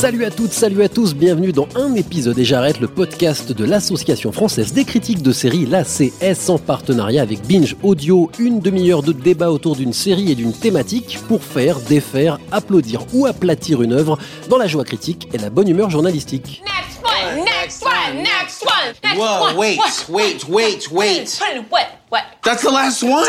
[0.00, 3.64] Salut à toutes, salut à tous, bienvenue dans un épisode et j'arrête le podcast de
[3.66, 9.12] l'Association française des critiques de séries, l'ACS, en partenariat avec Binge Audio, une demi-heure de
[9.12, 14.18] débat autour d'une série et d'une thématique pour faire, défaire, applaudir ou aplatir une œuvre
[14.48, 16.62] dans la joie critique et la bonne humeur journalistique.
[16.64, 19.56] Next one, next one, next one, next Whoa, one.
[19.58, 20.08] wait, what?
[20.08, 21.40] wait, wait, wait.
[21.70, 21.86] What?
[22.08, 22.22] What?
[22.42, 23.26] That's the last one?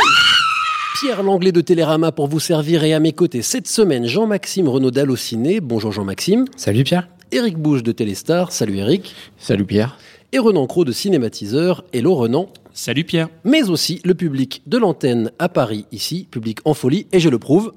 [0.94, 4.92] Pierre Langlais de Télérama pour vous servir et à mes côtés cette semaine Jean-Maxime Renaud
[4.92, 5.62] d'Allociné.
[5.62, 6.46] Bonjour Jean-Maxime.
[6.58, 7.08] Salut Pierre.
[7.32, 8.52] Éric Bouche de Téléstar.
[8.52, 9.16] Salut Éric.
[9.38, 9.98] Salut Pierre.
[10.34, 11.86] Et Renan Cros de Cinématiseur.
[11.94, 12.50] Hello Renan.
[12.74, 13.30] Salut Pierre.
[13.46, 17.40] Mais aussi le public de l'antenne à Paris ici, public en folie et je le
[17.40, 17.72] prouve.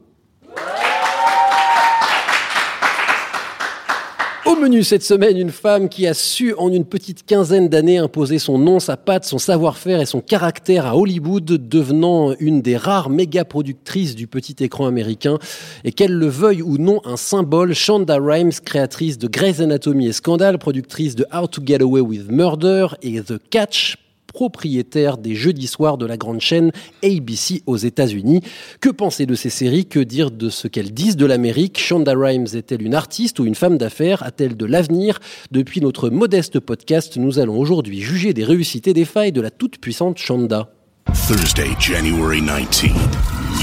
[4.46, 8.38] Au menu cette semaine, une femme qui a su en une petite quinzaine d'années imposer
[8.38, 13.08] son nom, sa patte, son savoir-faire et son caractère à Hollywood, devenant une des rares
[13.08, 15.38] méga productrices du petit écran américain.
[15.84, 20.12] Et qu'elle le veuille ou non, un symbole, Shonda Rhimes, créatrice de Grey's Anatomy et
[20.12, 23.96] Scandal, productrice de How to Get Away with Murder et The Catch,
[24.34, 28.42] propriétaire des jeudis soirs de la grande chaîne ABC aux États-Unis.
[28.80, 29.86] Que penser de ces séries?
[29.86, 31.78] Que dire de ce qu'elles disent de l'Amérique?
[31.78, 34.22] Shonda Rhimes est-elle une artiste ou une femme d'affaires?
[34.22, 35.20] A-t-elle de l'avenir?
[35.52, 39.50] Depuis notre modeste podcast, nous allons aujourd'hui juger des réussites et des failles de la
[39.50, 40.68] toute-puissante Shonda.
[41.26, 43.14] Thursday, January 19th.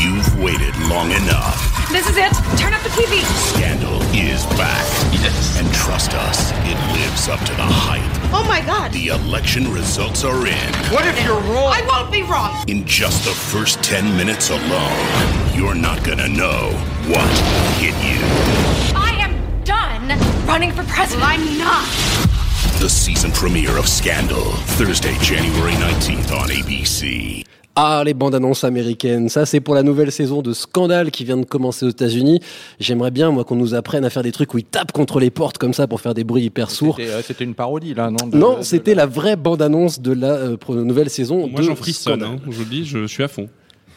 [0.01, 1.80] You've waited long enough.
[1.91, 2.31] This is it.
[2.57, 3.21] Turn up the TV.
[3.53, 4.85] Scandal is back.
[5.11, 5.59] Yes.
[5.59, 8.01] And trust us, it lives up to the hype.
[8.33, 8.93] Oh my God.
[8.93, 10.73] The election results are in.
[10.93, 11.73] What if you're wrong?
[11.75, 12.63] I won't be wrong.
[12.69, 16.71] In just the first 10 minutes alone, you're not gonna know
[17.11, 17.29] what
[17.75, 18.23] hit you.
[18.95, 20.07] I am done
[20.47, 21.27] running for president.
[21.27, 21.85] I'm not.
[22.79, 27.45] The season premiere of Scandal, Thursday, January 19th on ABC.
[27.75, 31.37] Ah, les bandes annonces américaines, ça c'est pour la nouvelle saison de Scandale qui vient
[31.37, 32.41] de commencer aux États-Unis.
[32.81, 35.29] J'aimerais bien, moi, qu'on nous apprenne à faire des trucs où ils tapent contre les
[35.31, 36.99] portes comme ça pour faire des bruits hyper sourds.
[37.23, 41.09] C'était une parodie là, non de- Non, c'était la vraie bande-annonce de la euh, nouvelle
[41.09, 42.35] saison Moi j'en frissonne, hein.
[42.45, 43.47] je vous le dis, je suis à fond.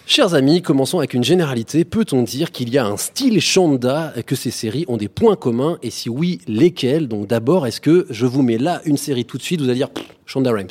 [0.06, 1.84] Chers amis, commençons avec une généralité.
[1.84, 5.78] Peut-on dire qu'il y a un style Shonda, que ces séries ont des points communs?
[5.82, 7.08] Et si oui, lesquels?
[7.08, 9.78] Donc d'abord, est-ce que je vous mets là une série tout de suite, vous allez
[9.78, 9.88] dire
[10.26, 10.68] Shonda Rhimes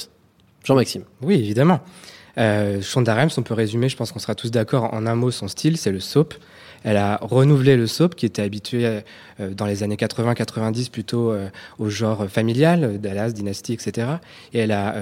[0.64, 1.04] Jean-Maxime.
[1.22, 1.82] Oui, évidemment.
[2.38, 5.32] Euh, Shonda Rhimes, on peut résumer, je pense qu'on sera tous d'accord en un mot,
[5.32, 6.34] son style, c'est le soap.
[6.84, 8.86] Elle a renouvelé le soap qui était habitué
[9.40, 11.48] euh, dans les années 80-90 plutôt euh,
[11.80, 14.08] au genre familial, euh, Dallas, Dynasty, etc.
[14.54, 14.96] Et elle a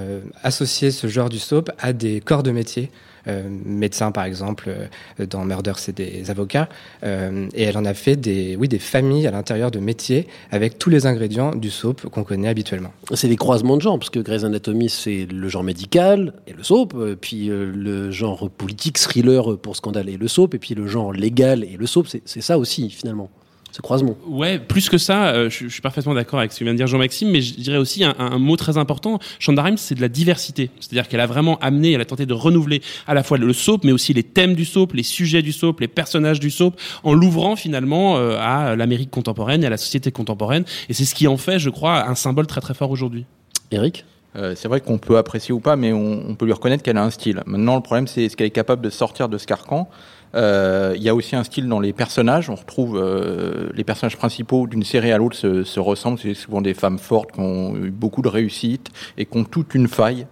[0.44, 2.92] associé ce genre du soap à des corps de métier.
[3.28, 6.70] Euh, médecins par exemple, euh, dans Murder c'est des avocats,
[7.04, 10.78] Euh, et elle en a fait des, oui, des familles à l'intérieur de métiers avec
[10.78, 12.92] tous les ingrédients du soap qu'on connaît habituellement.
[13.14, 16.64] C'est des croisements de genres, parce que Grey's Anatomy, c'est le genre médical et le
[16.64, 21.14] soap, puis le genre politique, thriller pour Scandale et le soap, et puis le genre
[21.14, 23.30] légal et le soap, c'est ça aussi, finalement,
[23.72, 24.18] ce croisement.
[24.28, 26.78] Ouais, plus que ça, euh, je, je suis parfaitement d'accord avec ce que vient de
[26.78, 29.20] dire Jean-Maxime, mais je dirais aussi un, un mot très important.
[29.40, 30.70] Shonda Rhimes, c'est de la diversité.
[30.80, 33.84] C'est-à-dire qu'elle a vraiment amené, elle a tenté de renouveler à la fois le soap,
[33.84, 37.14] mais aussi les thèmes du soap, les sujets du soap, les personnages du soap, en
[37.14, 40.66] l'ouvrant finalement euh, à l'Amérique contemporaine et à la société contemporaine.
[40.90, 43.26] Et c'est ce qui en fait, je crois, un symbole très très fort aujourd'hui.
[43.72, 44.06] Eric
[44.36, 47.04] Euh, c'est vrai qu'on peut apprécier ou pas, mais on, peut lui reconnaître qu'elle a
[47.04, 47.44] un style.
[47.46, 49.90] Maintenant, le problème, c'est est-ce qu'elle est capable de sortir de ce carcan.
[50.36, 52.50] Euh, Il y a aussi un style dans les personnages.
[52.50, 56.20] On retrouve euh, les personnages principaux d'une série à l'autre se, se ressemblent.
[56.20, 59.76] C'est souvent des femmes fortes qui ont eu beaucoup de réussite et qui ont toute
[59.76, 60.28] une faille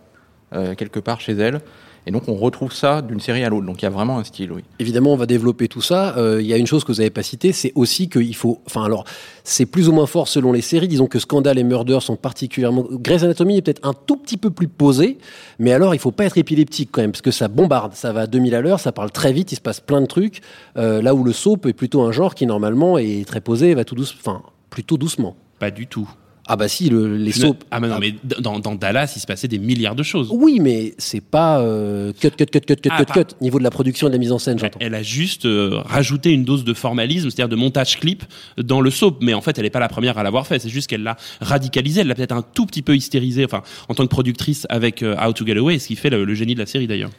[0.78, 1.62] quelque part chez elles.
[2.10, 3.68] Et donc, on retrouve ça d'une série à l'autre.
[3.68, 4.64] Donc, il y a vraiment un style, oui.
[4.80, 6.18] Évidemment, on va développer tout ça.
[6.18, 8.62] Euh, Il y a une chose que vous n'avez pas citée, c'est aussi qu'il faut.
[8.66, 9.04] Enfin, alors,
[9.44, 10.88] c'est plus ou moins fort selon les séries.
[10.88, 12.84] Disons que Scandal et Murder sont particulièrement.
[12.90, 15.20] Grey's Anatomy est peut-être un tout petit peu plus posé,
[15.60, 18.22] mais alors il faut pas être épileptique quand même, parce que ça bombarde, ça va
[18.22, 20.42] à 2000 à l'heure, ça parle très vite, il se passe plein de trucs.
[20.78, 23.86] Euh, là où le soap est plutôt un genre qui normalement est très posé, va
[23.86, 24.42] tout douce, enfin
[24.72, 25.36] plutôt doucement.
[25.60, 26.10] Pas du tout.
[26.52, 27.60] Ah bah si, le- les ne- soaps.
[27.70, 30.30] Ah mais non, mais dans, dans Dallas, il se passait des milliards de choses.
[30.32, 33.64] Oui, mais c'est pas euh, cut, cut, cut, cut, cut, Ah, cut, cut, niveau de
[33.64, 34.80] la production et de la mise en scène, j'entends.
[34.82, 38.24] Elle a juste euh, rajouté une dose de formalisme, c'est-à-dire de montage clip
[38.58, 39.18] dans le soap.
[39.22, 40.58] Mais en fait, elle n'est pas la première à l'avoir fait.
[40.58, 42.02] C'est juste qu'elle l'a radicalisé.
[42.02, 45.16] Elle l'a peut-être un tout petit peu hystérisé, enfin, en tant que productrice avec euh,
[45.24, 47.12] How to Get Away, ce qui fait le, le génie de la série d'ailleurs.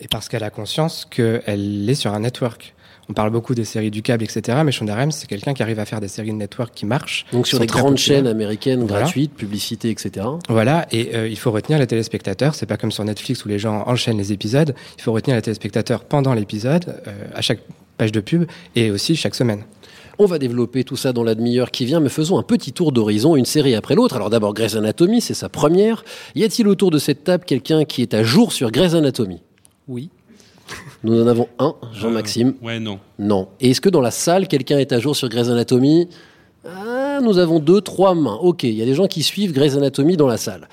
[0.00, 2.74] Et parce qu'elle a conscience qu'elle est sur un network.
[3.08, 4.58] On parle beaucoup des séries du câble, etc.
[4.64, 7.26] Mais Shonda Rhimes, c'est quelqu'un qui arrive à faire des séries de network qui marchent.
[7.32, 7.98] Donc sur des grandes populaires.
[7.98, 9.02] chaînes américaines Voilà.
[9.02, 10.26] gratuites, publicité, etc.
[10.48, 12.54] Voilà, et euh, il faut retenir les téléspectateurs.
[12.54, 14.74] C'est pas comme sur Netflix où les gens enchaînent les épisodes.
[14.96, 17.60] Il faut retenir les téléspectateurs pendant l'épisode, euh, à chaque
[17.98, 19.64] page de pub, et aussi chaque semaine.
[20.18, 22.92] On va développer tout ça dans la demi-heure qui vient, mais faisons un petit tour
[22.92, 24.14] d'horizon, une série après l'autre.
[24.16, 26.04] Alors d'abord Grey's Anatomy, c'est sa première.
[26.36, 29.42] Y a-t-il autour de cette table quelqu'un qui est à jour sur Grey's Anatomy?
[29.88, 30.10] Oui.
[31.02, 32.54] Nous en avons un, Jean-Maxime.
[32.62, 32.98] Ouais, non.
[33.18, 33.48] Non.
[33.60, 36.08] Et est-ce que dans la salle, quelqu'un est à jour sur Grey's Anatomy
[36.66, 38.38] ah, Nous avons deux, trois mains.
[38.40, 40.68] Ok, il y a des gens qui suivent Grey's Anatomy dans la salle.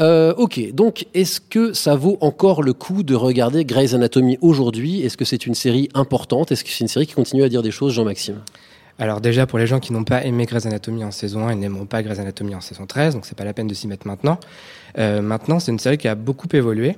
[0.00, 5.02] Euh, ok, donc est-ce que ça vaut encore le coup de regarder Grey's Anatomy aujourd'hui?
[5.02, 6.50] Est-ce que c'est une série importante?
[6.50, 8.40] Est-ce que c'est une série qui continue à dire des choses, Jean-Maxime?
[8.98, 11.54] Alors déjà, pour les gens qui n'ont pas aimé Grey's Anatomy en saison 1 et
[11.56, 14.06] n'aimeront pas Grey's Anatomy en saison 13, donc c'est pas la peine de s'y mettre
[14.06, 14.38] maintenant.
[14.98, 16.96] Euh, maintenant, c'est une série qui a beaucoup évolué.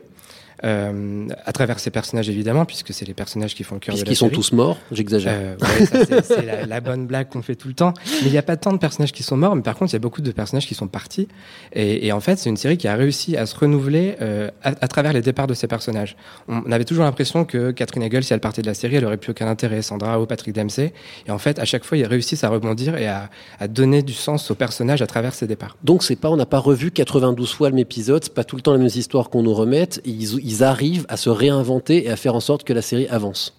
[0.64, 4.00] Euh, à travers ses personnages évidemment, puisque c'est les personnages qui font le cœur de
[4.00, 4.36] la Puisqu'ils sont série.
[4.36, 5.32] tous morts, j'exagère.
[5.36, 7.92] Euh, ouais, c'est- la, la bonne blague qu'on fait tout le temps.
[8.22, 9.94] Mais il n'y a pas tant de personnages qui sont morts, mais par contre, il
[9.94, 11.28] y a beaucoup de personnages qui sont partis.
[11.74, 14.70] Et, et en fait, c'est une série qui a réussi à se renouveler euh, à,
[14.80, 16.16] à travers les départs de ces personnages.
[16.48, 19.04] On, on avait toujours l'impression que Catherine Hegel, si elle partait de la série, elle
[19.04, 19.82] aurait plus aucun intérêt.
[19.82, 20.92] Sandra ou Patrick Dempsey.
[21.26, 23.28] Et en fait, à chaque fois, ils réussissent à rebondir et à,
[23.60, 25.76] à donner du sens aux personnages à travers ces départs.
[25.84, 28.56] Donc c'est pas, on n'a pas revu 92 fois le même épisode, c'est pas tout
[28.56, 30.00] le temps les mêmes histoires qu'on nous remette.
[30.06, 33.52] Ils, ils arrivent à se réinventer et à faire en sorte que la série avance.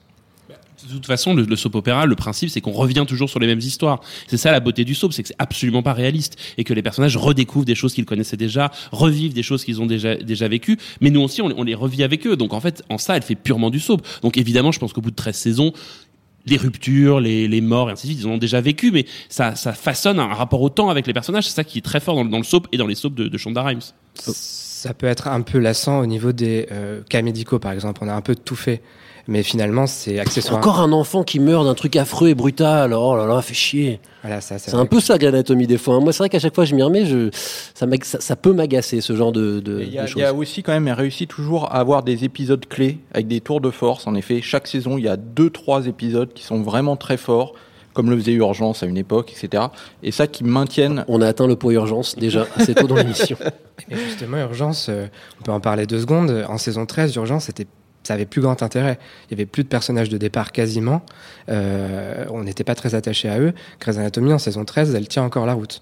[0.87, 3.47] De toute façon, le, le soap opéra, le principe, c'est qu'on revient toujours sur les
[3.47, 3.99] mêmes histoires.
[4.27, 6.83] C'est ça la beauté du soap, c'est que c'est absolument pas réaliste et que les
[6.83, 10.77] personnages redécouvrent des choses qu'ils connaissaient déjà, revivent des choses qu'ils ont déjà déjà vécues.
[11.01, 12.37] Mais nous aussi, on, les- on les revit avec eux.
[12.37, 14.05] Donc en fait, en ça, elle fait purement du soap.
[14.21, 15.73] Donc évidemment, je pense qu'au bout de 13 saisons,
[16.45, 19.05] les ruptures, les, les morts et ainsi de suite, ils en ont déjà vécu, mais
[19.29, 21.45] ça, ça façonne un rapport au temps avec les personnages.
[21.49, 23.15] C'est ça qui est très fort dans, le- dans le soap et dans les soaps
[23.15, 23.81] de, de Shonda Rhimes.
[24.79, 28.01] Ça peut être un peu lassant au niveau des euh, cas médicaux, par exemple.
[28.03, 28.81] On a un peu tout fait.
[29.27, 30.59] Mais finalement, c'est accessoire.
[30.59, 33.99] Encore un enfant qui meurt d'un truc affreux et brutal, oh là là, fait chier.
[34.21, 35.95] Voilà, ça, C'est un peu ça, Anatomy, des fois.
[35.95, 35.99] hein.
[35.99, 37.29] Moi, c'est vrai qu'à chaque fois, je m'y remets, je,
[37.73, 40.07] ça, m'ag- ça, ça peut m'agacer, ce genre de, de, Et Il y, a- de
[40.07, 40.21] il choses.
[40.21, 43.41] y a aussi quand même, elle réussit toujours à avoir des épisodes clés avec des
[43.41, 44.05] tours de force.
[44.07, 47.53] En effet, chaque saison, il y a deux, trois épisodes qui sont vraiment très forts,
[47.97, 49.63] comme le faisait Urgence à une époque, etc.
[50.03, 51.03] Et ça qui maintiennent.
[51.07, 53.37] On a atteint le pot urgence, déjà, assez tôt dans l'émission.
[53.89, 55.07] Et justement, Urgence, euh,
[55.39, 56.45] on peut en parler deux secondes.
[56.47, 57.65] En saison 13, Urgence, c'était
[58.03, 58.99] ça avait plus grand intérêt.
[59.25, 61.01] Il y avait plus de personnages de départ quasiment.
[61.49, 63.53] Euh, on n'était pas très attaché à eux.
[63.81, 65.81] Grey's Anatomy en saison 13, elle tient encore la route.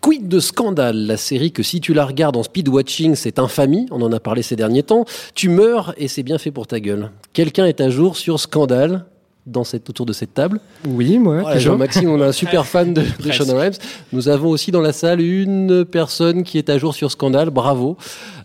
[0.00, 3.86] Quid de Scandale, la série que si tu la regardes en speed watching, c'est infamie,
[3.90, 5.04] on en a parlé ces derniers temps.
[5.34, 7.10] Tu meurs et c'est bien fait pour ta gueule.
[7.34, 9.04] Quelqu'un est à jour sur Scandale
[9.46, 11.40] dans cette, autour de cette table Oui, moi.
[11.40, 11.58] Voilà.
[11.58, 13.30] Jean-Maxime, on a un super fan de, de.
[13.32, 13.72] Shonda Rhimes.
[14.12, 17.50] Nous avons aussi dans la salle une personne qui est à jour sur Scandale.
[17.50, 17.96] Bravo.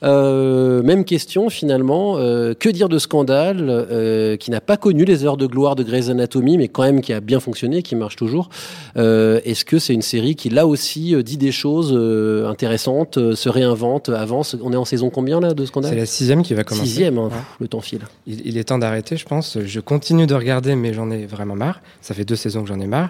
[0.03, 2.17] Euh, même question finalement.
[2.17, 5.83] Euh, que dire de Scandale euh, qui n'a pas connu les heures de gloire de
[5.83, 8.49] Grey's Anatomy, mais quand même qui a bien fonctionné, qui marche toujours.
[8.97, 13.35] Euh, Est-ce que c'est une série qui là aussi dit des choses euh, intéressantes, euh,
[13.35, 14.55] se réinvente, avance?
[14.61, 16.87] On est en saison combien là de C'est Scandale la sixième qui va commencer.
[16.87, 17.17] Sixième.
[17.17, 17.25] hein.
[17.31, 17.37] Ouais.
[17.59, 18.01] Le temps file.
[18.27, 19.57] Il, il est temps d'arrêter, je pense.
[19.65, 21.81] Je continue de regarder, mais j'en ai vraiment marre.
[22.01, 23.09] Ça fait deux saisons que j'en ai marre.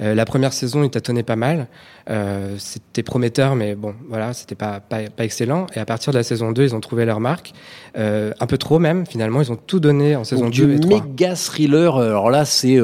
[0.00, 1.66] Euh, la première saison, il tâtonnait pas mal.
[2.10, 5.66] Euh, c'était prometteur, mais bon, voilà, c'était pas, pas, pas excellent.
[5.74, 7.52] Et à partir de la saison 2, ils ont trouvé leur marque.
[7.96, 9.40] Euh, un peu trop même, finalement.
[9.40, 11.00] Ils ont tout donné en saison Donc, 2 du et 3.
[11.04, 11.96] méga thriller.
[11.96, 12.78] Alors là, c'est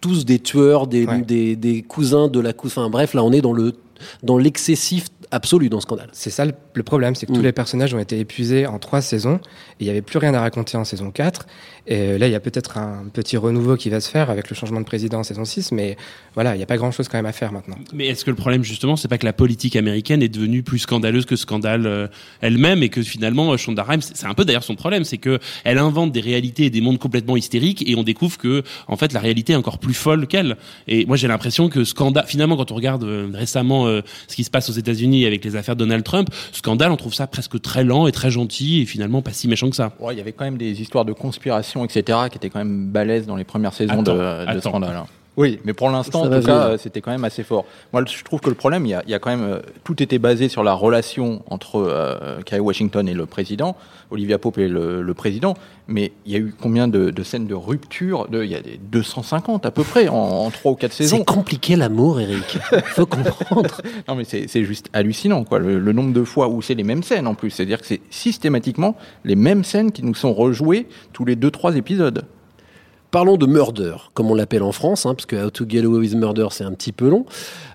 [0.00, 1.20] tous des tueurs, des, Ouais.
[1.20, 2.82] des, des cousins de la cousin.
[2.82, 3.74] Enfin bref, là, on est dans le
[4.22, 6.08] dans l'excessif absolu dans Scandale.
[6.12, 7.34] C'est ça le, le problème, c'est que Mm.
[7.36, 9.34] tous les personnages ont été épuisés en trois saisons.
[9.78, 11.46] Et il n'y avait plus rien à raconter en saison 4.
[11.86, 14.56] Et là, il y a peut-être un petit renouveau qui va se faire avec le
[14.56, 15.72] changement de président en saison 6.
[15.72, 15.96] Mais
[16.34, 17.76] voilà, il n'y a pas grand-chose quand même à faire maintenant.
[17.92, 20.80] Mais est-ce que le problème justement, c'est pas que la politique américaine est devenue plus
[20.80, 22.08] scandaleuse que Scandale euh,
[22.40, 25.38] elle-même et que finalement euh, Shonda Rhimes, c'est un peu d'ailleurs son problème, c'est que
[25.64, 29.12] elle invente des réalités et des mondes complètement hystériques et on découvre que en fait
[29.12, 30.56] la réalité est encore plus folle qu'elle.
[30.88, 34.44] Et moi j'ai l'impression que Scandale, finalement quand on regarde euh, récemment euh, ce qui
[34.44, 37.60] se passe aux États-Unis avec les affaires de Donald Trump, Scandale on trouve ça presque
[37.60, 39.92] très lent et très gentil et finalement pas si méchant que ça.
[40.00, 42.86] Ouais, il y avait quand même des histoires de conspiration, etc., qui étaient quand même
[42.86, 44.70] balèzes dans les premières saisons Attends, de, de attends.
[44.70, 45.02] Scandale.
[45.36, 47.64] Oui, mais pour l'instant, en tout cas, c'était quand même assez fort.
[47.92, 49.60] Moi, je trouve que le problème, il y a, il y a quand même euh,
[49.84, 53.76] tout était basé sur la relation entre euh, Kerry Washington et le président,
[54.10, 55.54] Olivia Pope et le, le président.
[55.86, 58.60] Mais il y a eu combien de, de scènes de rupture de, Il y a
[58.60, 61.18] des 250 à peu près en, 3 ou 4 saisons.
[61.18, 62.58] C'est compliqué l'amour, Eric.
[62.86, 63.80] Faut comprendre.
[64.08, 65.58] Non, mais c'est juste hallucinant, quoi.
[65.58, 67.50] Le, le nombre de fois où c'est les mêmes scènes en plus.
[67.50, 72.24] C'est-à-dire que c'est systématiquement les mêmes scènes qui nous sont rejouées tous les 2-3 épisodes.
[73.10, 75.98] Parlons de Murder, comme on l'appelle en France, hein, parce que How to Get Away
[75.98, 77.26] with Murder, c'est un petit peu long,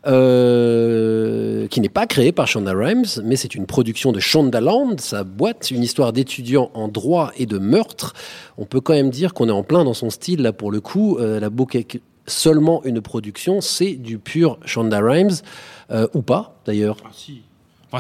[0.08, 5.26] euh, qui n'est pas créé par Shonda Rhimes, mais c'est une production de Shondaland, sa
[5.26, 8.14] boîte, une histoire d'étudiants en droit et de meurtre.
[8.58, 10.80] On peut quand même dire qu'on est en plein dans son style, là, pour le
[10.80, 11.18] coup.
[11.18, 11.68] Euh, la beau
[12.28, 15.36] seulement une production, c'est du pur Shonda Rhimes,
[15.92, 16.98] euh, ou pas, d'ailleurs.
[17.04, 17.42] Ah, si.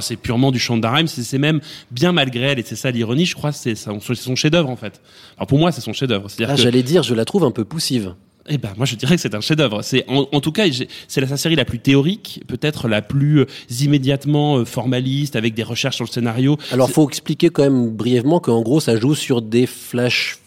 [0.02, 1.60] C'est purement du Shonda Rhimes, c'est c'est même
[1.92, 4.75] bien malgré elle, et c'est ça l'ironie, je crois, c'est son, c'est son chef-d'œuvre en
[4.75, 5.02] fait.
[5.38, 6.28] Alors pour moi, c'est son chef-d'œuvre.
[6.42, 8.16] Ah, que- J'allais dire, je la trouve un peu poussive.
[8.48, 9.82] Eh ben, moi, je dirais que c'est un chef-d'œuvre.
[9.82, 10.66] C'est, en, en tout cas,
[11.08, 13.46] c'est la sa série la plus théorique, peut-être la plus euh,
[13.82, 16.56] immédiatement euh, formaliste, avec des recherches sur le scénario.
[16.72, 20.38] Alors, faut expliquer quand même brièvement qu'en gros, ça joue sur des flash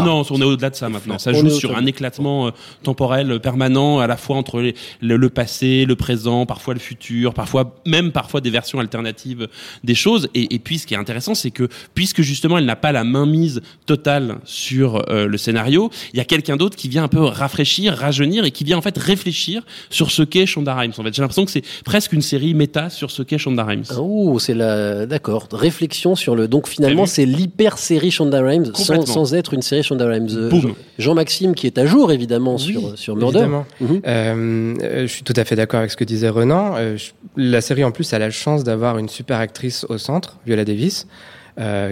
[0.00, 1.18] Ah non, on est au-delà de ça maintenant.
[1.18, 2.50] Ça On joue sur un éclatement euh,
[2.82, 6.80] temporel euh, permanent, à la fois entre les- le, le passé, le présent, parfois le
[6.80, 9.48] futur, parfois même parfois des versions alternatives
[9.84, 10.28] des choses.
[10.34, 13.04] Et, et puis, ce qui est intéressant, c'est que puisque justement elle n'a pas la
[13.04, 17.20] mainmise totale sur euh, le scénario, il y a quelqu'un d'autre qui vient un peu
[17.22, 20.92] rafraîchir, rajeunir et qui vient en fait réfléchir sur ce qu'est Shonda Rhimes.
[20.98, 23.84] En fait, j'ai l'impression que c'est presque une série méta sur ce qu'est Shonda Rhimes.
[23.98, 25.06] Oh, c'est la.
[25.06, 25.48] D'accord.
[25.52, 26.48] Réflexion sur le.
[26.48, 30.50] Donc finalement, c'est l'hyper série Shonda Rhimes sans, sans être une série.
[30.60, 33.38] Jean- Jean-Maxime qui est à jour évidemment sur, sur Murder.
[33.38, 33.66] Évidemment.
[33.80, 34.00] Mhm.
[34.06, 36.74] Euh, euh, je suis tout à fait d'accord avec ce que disait Renan.
[36.76, 40.38] Euh, je- la série en plus a la chance d'avoir une super actrice au centre,
[40.46, 41.06] Viola Davis,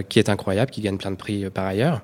[0.09, 2.01] qui est incroyable, qui gagne plein de prix par ailleurs.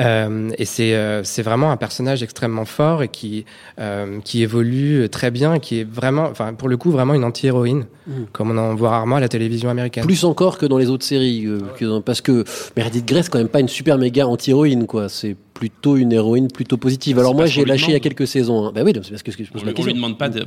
[0.00, 3.44] Euh, et c'est euh, c'est vraiment un personnage extrêmement fort et qui
[3.78, 7.24] euh, qui évolue très bien et qui est vraiment, enfin pour le coup vraiment une
[7.24, 8.26] anti-héroïne, Mhm.
[8.32, 10.04] comme on en voit rarement à la télévision américaine.
[10.06, 12.44] Plus encore que dans les autres séries, euh, que dans- parce que
[12.76, 15.08] Meredith Grey c'est quand même pas une super méga anti-héroïne quoi.
[15.08, 17.18] C'est plutôt une héroïne plutôt positive.
[17.18, 18.66] Alors C'est moi j'ai lâché il y a quelques saisons.
[18.66, 18.72] Hein.
[18.74, 19.84] Bah oui, c'est parce que je pose On, la lui- on question.
[19.86, 20.44] lui demande pas, de-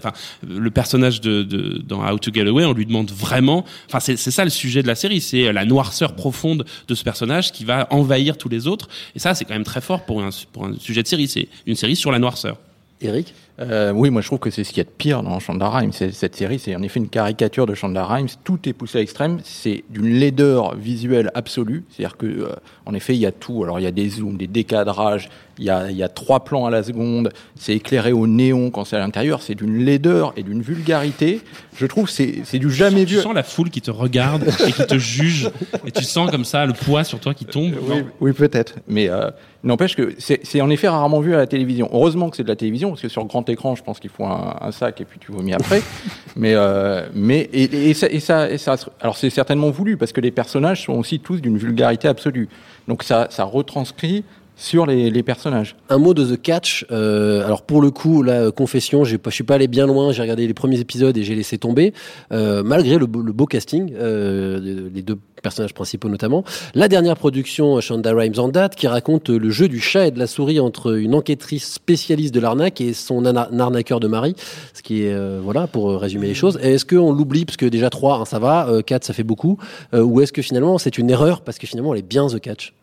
[0.47, 4.17] le personnage de, de dans How to Get Away, on lui demande vraiment, enfin, c'est
[4.17, 7.63] c'est ça le sujet de la série, c'est la noirceur profonde de ce personnage qui
[7.65, 8.87] va envahir tous les autres.
[9.15, 11.27] Et ça, c'est quand même très fort pour un, pour un sujet de série.
[11.27, 12.57] C'est une série sur la noirceur.
[13.01, 13.33] Eric?
[13.59, 15.69] Euh, oui, moi je trouve que c'est ce qu'il y a de pire dans Shonda
[15.69, 15.91] Rhimes.
[15.93, 18.27] Cette série, c'est en effet une caricature de Shonda Rhimes.
[18.43, 19.39] Tout est poussé à l'extrême.
[19.43, 21.83] C'est d'une laideur visuelle absolue.
[21.89, 22.49] C'est-à-dire que, euh,
[22.87, 23.63] en effet, il y a tout.
[23.63, 25.29] Alors il y a des zooms, des décadrages.
[25.59, 27.29] Il y a, il y a trois plans à la seconde.
[27.55, 29.43] C'est éclairé au néon quand c'est à l'intérieur.
[29.43, 31.41] C'est d'une laideur et d'une vulgarité.
[31.77, 33.21] Je trouve c'est c'est du jamais Tu vu.
[33.21, 35.49] sens la foule qui te regarde et qui te juge,
[35.85, 37.73] et tu sens comme ça le poids sur toi qui tombe.
[37.87, 38.75] Oui, oui, peut-être.
[38.87, 39.29] Mais euh,
[39.63, 41.87] n'empêche que c'est c'est en effet rarement vu à la télévision.
[41.93, 44.25] Heureusement que c'est de la télévision, parce que sur grand écran, je pense qu'il faut
[44.25, 45.81] un, un sac et puis tu vomis après.
[46.35, 50.11] mais euh, mais et, et ça, et ça, et ça, alors c'est certainement voulu parce
[50.11, 52.49] que les personnages sont aussi tous d'une vulgarité absolue.
[52.87, 54.23] Donc ça, ça retranscrit
[54.55, 55.75] sur les, personnages.
[55.89, 56.85] Un mot de The Catch.
[56.91, 60.11] euh, alors pour le coup, euh, confession, je suis pas allé bien loin.
[60.11, 61.93] J'ai regardé les premiers épisodes et j'ai laissé tomber,
[62.31, 66.43] euh, malgré le, beau- casting, euh, les deux personnages principaux notamment.
[66.75, 70.19] La dernière production, Shonda Rhimes en date, qui raconte le jeu du chat et de
[70.19, 74.35] la souris entre une enquêtrice spécialiste de l'arnaque et son arnaqueur de mari.
[74.73, 76.57] Ce qui est voilà pour résumer les choses.
[76.61, 79.57] Est-ce qu'on l'oublie parce que déjà 3, ça va, euh, 4 ça fait beaucoup,
[79.93, 82.73] ou est-ce que finalement c'est une erreur parce que finalement elle est bien The Catch?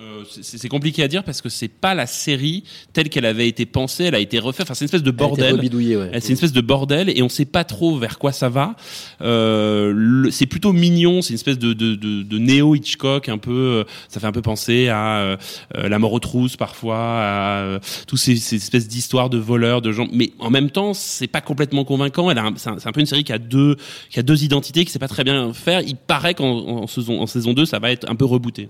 [0.00, 2.62] Euh, c'est compliqué à dire parce que c'est pas la série
[2.92, 4.62] telle qu'elle avait été pensée, elle a été refaite.
[4.66, 5.54] Enfin, c'est une espèce de Elle bordel.
[5.54, 6.10] rebidouillée, ouais.
[6.12, 8.76] Elle, C'est une espèce de bordel et on sait pas trop vers quoi ça va.
[9.22, 13.50] Euh, c'est plutôt mignon, c'est une espèce de, de, de, de néo Hitchcock un peu.
[13.50, 15.36] euh, Ça fait un peu penser à euh,
[15.76, 19.82] euh, La mort aux trousses parfois, à euh, tous ces, ces espèces d'histoires de voleurs,
[19.82, 20.06] de gens.
[20.12, 22.30] Mais en même temps, c'est pas complètement convaincant.
[22.30, 23.74] Elle un, c'est un peu une série qui a deux
[24.10, 25.80] qui a deux identités, qui sait pas très bien faire.
[25.80, 28.68] Il paraît qu'en en saison en saison 2, ça va être un peu rebooté.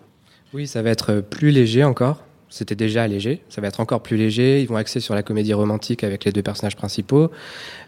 [0.55, 2.25] Oui, ça va être plus léger encore.
[2.51, 3.43] C'était déjà léger.
[3.51, 4.63] Ça va être encore plus léger.
[4.63, 7.31] Ils vont axer sur la comédie romantique avec les deux personnages principaux.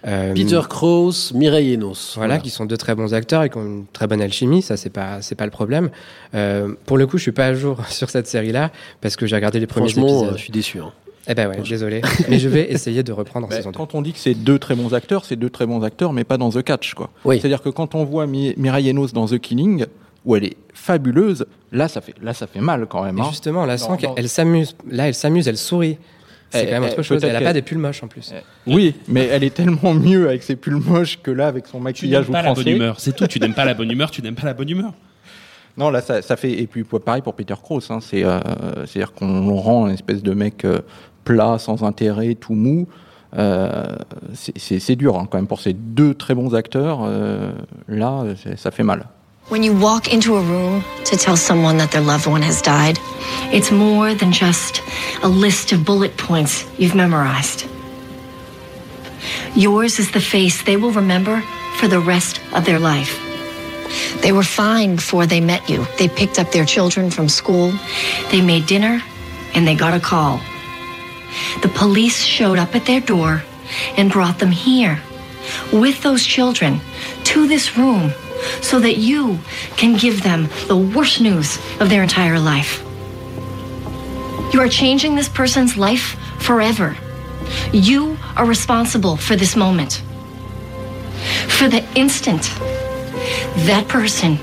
[0.07, 2.13] Euh, Peter Krause, Mireille Enos.
[2.17, 4.61] Voilà, qui sont deux très bons acteurs et qui ont une très bonne alchimie.
[4.61, 5.89] Ça, c'est pas, c'est pas le problème.
[6.35, 9.35] Euh, pour le coup, je suis pas à jour sur cette série-là parce que j'ai
[9.37, 10.37] regardé les premiers Franchement, euh, épisodes.
[10.37, 10.79] je suis déçu.
[10.81, 10.93] hein.
[11.27, 12.03] Eh ben ouais, désolé.
[12.29, 13.77] Mais je vais essayer de reprendre en Ben, saison 2.
[13.77, 16.25] quand on dit que c'est deux très bons acteurs, c'est deux très bons acteurs, mais
[16.25, 17.11] pas dans The Catch, quoi.
[17.25, 17.39] Oui.
[17.39, 19.85] C'est-à-dire que quand on voit Mi- Mireille Enos dans The Killing,
[20.25, 23.19] où elle est fabuleuse, là, ça fait, là, ça fait mal quand même.
[23.19, 23.27] Et hein.
[23.31, 24.77] justement, là, Non, sent qu'elle s'amuse.
[24.91, 25.99] Là, elle s'amuse, elle sourit.
[26.53, 27.23] C'est quand même autre chose.
[27.23, 28.35] Elle a qu'elle- pas des pulls moches en plus.
[28.67, 31.85] Oui, mais elle est tellement mieux avec ses pulls moches que là, avec son Tu
[31.85, 33.27] maquillage n'aimes pas la bonne humeur, c'est tout.
[33.27, 34.93] Tu n'aimes pas la bonne humeur, tu n'aimes pas la bonne humeur.
[35.77, 36.51] Non, là, ça, ça fait.
[36.51, 37.87] Et puis, pareil pour Peter Krause.
[37.91, 38.41] Hein, c'est, euh,
[38.87, 40.81] c'est-à-dire qu'on rend une espèce de mec euh,
[41.25, 42.89] plat, sans intérêt, tout mou.
[43.39, 43.95] Euh,
[44.35, 47.03] c'est, dur hein, quand même pour ces deux très bons acteurs.
[47.05, 47.53] euh,
[47.87, 48.25] là,
[48.57, 49.07] ça fait mal.
[49.51, 53.01] When you walk into a room to tell someone that their loved one has died,
[53.53, 54.81] it's more than just
[55.25, 57.67] a list of bullet points you've memorized.
[59.57, 61.43] Yours is the face they will remember
[61.79, 63.19] for the rest of their life.
[64.23, 65.85] They were fine before they met you.
[65.99, 67.73] They picked up their children from school,
[68.31, 69.03] they made dinner,
[69.53, 70.41] and they got a call.
[71.63, 73.43] The police showed up at their door
[73.97, 75.01] and brought them here
[75.73, 76.81] with those children
[77.25, 78.13] to this room
[78.61, 79.39] so that you
[79.77, 82.83] can give them the worst news of their entire life.
[84.53, 86.97] You are changing this person's life forever.
[87.73, 90.03] You are responsible for this moment.
[91.49, 92.43] For the instant
[93.67, 94.39] that person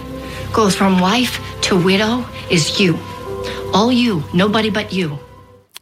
[0.53, 2.97] goes from wife to widow is you.
[3.73, 5.19] All you, nobody but you.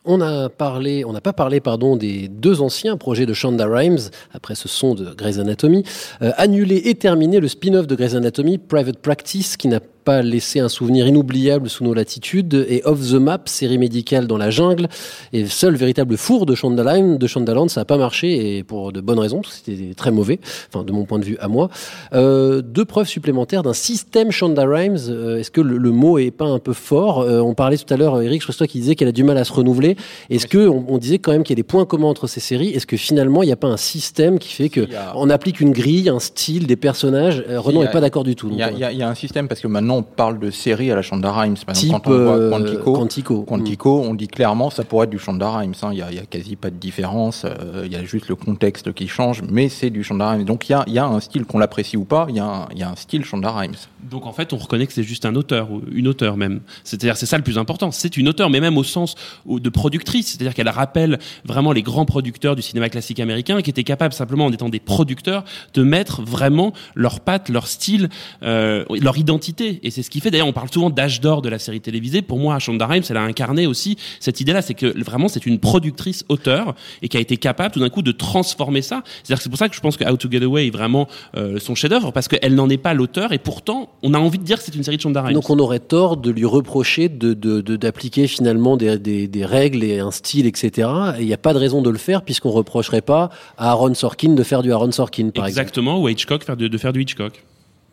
[0.06, 3.98] On a parlé, on n'a pas parlé, pardon, des deux anciens projets de Shonda Rhimes
[4.34, 5.84] après ce son de Grey's Anatomy,
[6.22, 10.60] euh, annulé et terminé le spin-off de Grey's Anatomy, Private Practice, qui n'a pas laissé
[10.60, 14.88] un souvenir inoubliable sous nos latitudes, et Off the Map, série médicale dans la jungle,
[15.34, 19.02] et seul véritable four de Shondaland, de Shondaland, ça n'a pas marché, et pour de
[19.02, 20.40] bonnes raisons, c'était très mauvais,
[20.72, 21.70] enfin de mon point de vue à moi.
[22.14, 26.32] Euh, deux preuves supplémentaires d'un système Shonda Rhimes, euh, est-ce que le, le mot est
[26.32, 27.22] pas un peu fort?
[27.22, 29.38] Euh, On parlait tout à l'heure, Eric, je crois qui disait qu'elle a du mal
[29.38, 29.98] à se renouveler,
[30.30, 32.40] est-ce que on, on disait quand même qu'il y a des points communs entre ces
[32.40, 35.14] séries, est-ce que finalement il n'y a pas un système qui fait que y a-
[35.16, 37.44] on applique une grille, un style, des personnages?
[37.50, 38.50] Renan n'est pas d'accord du tout.
[38.52, 40.96] Y, y il y a un système parce que maintenant on parle de série à
[40.96, 41.56] la Shonda Rhimes.
[41.74, 42.50] Type, quand on voit euh,
[42.94, 44.02] Quantico, Quantico.
[44.06, 45.74] On dit clairement ça pourrait être du Shonda Rhimes.
[45.82, 45.90] hein.
[45.92, 47.46] Il y a, il y a quasi pas de différence.
[47.46, 50.46] euh, il y a juste le contexte qui change, mais c'est du Shonda Rhimes.
[50.46, 52.28] Donc il y a, il y a un style qu'on l'apprécie ou pas.
[52.30, 53.76] Il y, a un, il y a un style Shonda Rhimes.
[54.10, 56.62] Donc en fait, on reconnaît que c'est juste un auteur, ou une auteure même.
[56.84, 57.92] C'est-à-dire, c'est ça le plus important.
[57.92, 59.16] C'est une auteure, mais même au sens
[59.48, 60.28] de productrice.
[60.28, 64.46] C'est-à-dire qu'elle rappelle vraiment les grands producteurs du cinéma classique américain qui étaient capables simplement,
[64.46, 68.10] en étant des producteurs, de mettre vraiment leurs pattes, leur style,
[68.44, 69.80] euh, leur identité.
[69.86, 70.32] Et c'est ce qui fait.
[70.32, 72.22] D'ailleurs, on parle souvent d'âge d'or de la série télévisée.
[72.22, 74.62] Pour moi, Shonda Rhimes, elle a incarné aussi cette idée-là.
[74.62, 78.02] C'est que vraiment, c'est une productrice auteur et qui a été capable tout d'un coup
[78.02, 79.04] de transformer ça.
[79.06, 81.08] C'est-à-dire que c'est pour ça que je pense que How to Get Away est vraiment
[81.38, 84.44] euh, son chef-d'œuvre parce qu'elle n'en est pas l'auteur et pourtant, on a envie de
[84.44, 85.34] dire que c'est une série de Shonda Rhimes.
[85.36, 89.46] Donc on aurait tort de lui reprocher de de- de- d'appliquer finalement des, des, des
[89.46, 90.90] règles et un style, etc.
[91.18, 93.94] Et il n'y a pas de raison de le faire puisqu'on reprocherait pas à Aaron
[93.94, 95.62] Sorkin de faire du Aaron Sorkin, par exemple.
[95.62, 97.44] Exactement, ou à Hitchcock de faire du Hitchcock.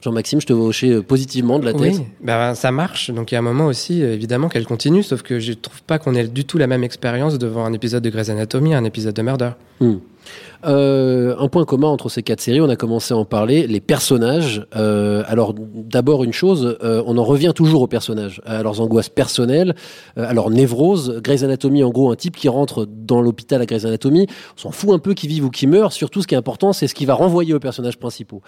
[0.03, 1.95] Jean-Maxime, je te vois hocher euh, positivement de la tête.
[1.95, 3.11] Oui, ben, ça marche.
[3.11, 5.83] Donc il y a un moment aussi, euh, évidemment, qu'elle continue, sauf que je trouve
[5.83, 8.85] pas qu'on ait du tout la même expérience devant un épisode de Grey's Anatomy, un
[8.85, 9.51] épisode de Murder.
[9.81, 9.99] Hmm.
[10.65, 13.81] Euh, un point commun entre ces quatre séries, on a commencé à en parler, les
[13.81, 14.65] personnages.
[14.77, 19.09] Euh, alors d'abord une chose, euh, on en revient toujours aux personnages, à leurs angoisses
[19.09, 19.75] personnelles,
[20.17, 21.21] à leurs névroses.
[21.23, 24.71] Grey's Anatomy, en gros, un type qui rentre dans l'hôpital à Grey's Anatomy, on s'en
[24.71, 25.93] fout un peu qu'il vive ou qu'il meure.
[25.93, 28.43] Surtout, ce qui est important, c'est ce qui va renvoyer aux personnages principaux.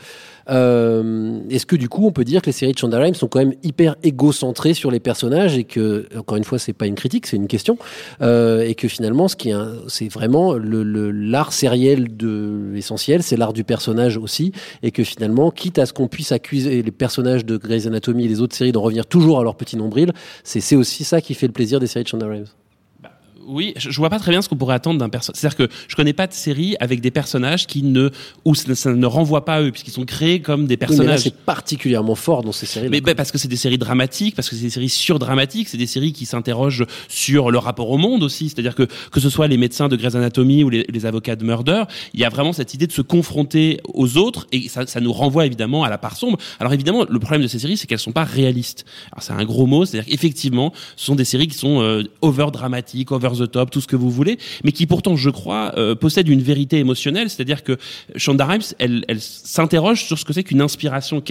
[0.50, 3.38] Euh, Est-ce que du coup, on peut dire que les séries de Shonda sont quand
[3.38, 7.26] même hyper égocentrées sur les personnages et que, encore une fois, c'est pas une critique,
[7.26, 7.78] c'est une question,
[8.22, 9.52] euh, et que finalement, ce qui
[9.88, 14.52] c'est vraiment le l'art sériel de l'essentiel, c'est l'art du personnage aussi,
[14.82, 18.28] et que finalement, quitte à ce qu'on puisse accuser les personnages de Grey's Anatomy et
[18.28, 21.34] les autres séries d'en revenir toujours à leur petit nombril, c'est c'est aussi ça qui
[21.34, 22.46] fait le plaisir des séries de Shonda Rhimes.
[23.46, 25.38] Oui, je, je vois pas très bien ce qu'on pourrait attendre d'un personnage.
[25.40, 28.10] C'est-à-dire que je connais pas de série avec des personnages qui ne
[28.44, 30.86] où ça, ça ne renvoie pas à eux puisqu'ils sont créés comme des Oui, là,
[30.86, 31.20] personnages.
[31.20, 32.88] c'est particulièrement fort dans ces séries.
[32.90, 35.76] Mais bah, parce que c'est des séries dramatiques, parce que c'est des séries surdramatiques, c'est
[35.78, 38.48] des séries qui s'interrogent sur le rapport au monde aussi.
[38.48, 41.44] C'est-à-dire que que ce soit les médecins de Grey's Anatomy ou les, les avocats de
[41.44, 45.00] Murder, il y a vraiment cette idée de se confronter aux autres et ça, ça
[45.00, 46.38] nous renvoie évidemment à la part sombre.
[46.60, 48.84] Alors évidemment, le problème de ces séries, c'est qu'elles sont pas réalistes.
[49.12, 52.46] Alors c'est un gros mot, c'est-à-dire qu'effectivement, ce sont des séries qui sont euh, over
[52.52, 55.94] dramatiques, over the top, tout ce que vous voulez, mais qui pourtant, je crois, euh,
[55.94, 57.30] possèdent une vérité émotionnelle.
[57.30, 57.78] C'est-à-dire que
[58.16, 61.22] Shonda Rhimes, elle, elle s'interroge sur ce que c'est qu'une inspiration.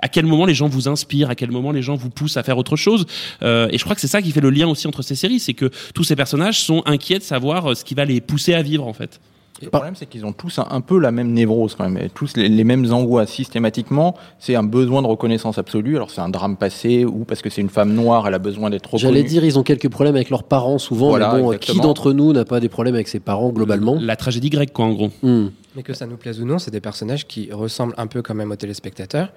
[0.00, 2.42] À quel moment les gens vous inspirent, à quel moment les gens vous poussent à
[2.42, 3.06] faire autre chose.
[3.42, 5.40] Euh, et je crois que c'est ça qui fait le lien aussi entre ces séries,
[5.40, 8.54] c'est que tous ces personnages sont inquiets de savoir euh, ce qui va les pousser
[8.54, 9.20] à vivre en fait.
[9.62, 12.08] Le problème, c'est qu'ils ont tous un, un peu la même névrose quand même, et
[12.08, 14.14] tous les, les mêmes angoisses systématiquement.
[14.38, 15.96] C'est un besoin de reconnaissance absolue.
[15.96, 18.70] Alors c'est un drame passé ou parce que c'est une femme noire, elle a besoin
[18.70, 19.02] d'être reconnue.
[19.02, 21.74] J'allais dire, ils ont quelques problèmes avec leurs parents souvent, Voilà, mais bon, exactement.
[21.74, 24.86] qui d'entre nous n'a pas des problèmes avec ses parents globalement La tragédie grecque, quoi,
[24.86, 25.10] en gros.
[25.22, 25.48] Hmm.
[25.76, 28.34] Mais que ça nous plaise ou non, c'est des personnages qui ressemblent un peu quand
[28.34, 29.32] même aux téléspectateurs.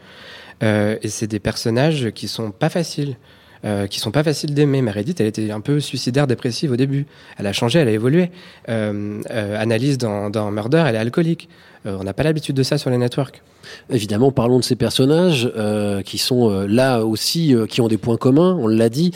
[0.64, 3.18] Euh, et c'est des personnages qui sont pas faciles.
[3.64, 4.82] Euh, qui sont pas faciles d'aimer.
[4.82, 7.06] Meredith, elle était un peu suicidaire, dépressive au début.
[7.38, 8.32] Elle a changé, elle a évolué.
[8.70, 11.48] Euh, euh, Analyse dans, dans Murder, elle est alcoolique.
[11.86, 13.42] Euh, on n'a pas l'habitude de ça sur les networks.
[13.90, 18.18] Évidemment, parlons de ces personnages euh, qui sont euh, là aussi, qui ont des points
[18.18, 18.58] communs.
[18.60, 19.12] On l'a dit,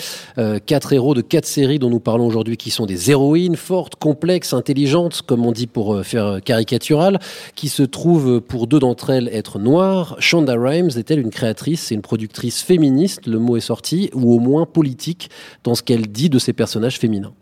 [0.65, 4.54] quatre héros de quatre séries dont nous parlons aujourd'hui, qui sont des héroïnes fortes, complexes,
[4.54, 7.19] intelligentes, comme on dit pour faire caricatural,
[7.56, 10.15] qui se trouvent pour deux d'entre elles être noires.
[10.19, 14.39] Shonda Rhimes est-elle une créatrice, c'est une productrice féministe, le mot est sorti, ou au
[14.39, 15.30] moins politique
[15.63, 17.34] dans ce qu'elle dit de ces personnages féminins.